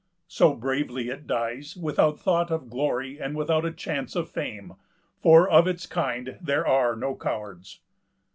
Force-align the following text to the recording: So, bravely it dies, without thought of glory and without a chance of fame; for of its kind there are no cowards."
So, 0.27 0.55
bravely 0.55 1.09
it 1.09 1.27
dies, 1.27 1.77
without 1.77 2.19
thought 2.19 2.49
of 2.49 2.71
glory 2.71 3.19
and 3.21 3.35
without 3.35 3.65
a 3.65 3.71
chance 3.71 4.15
of 4.15 4.31
fame; 4.31 4.73
for 5.21 5.47
of 5.47 5.67
its 5.67 5.85
kind 5.85 6.39
there 6.41 6.65
are 6.65 6.95
no 6.95 7.13
cowards." 7.15 7.81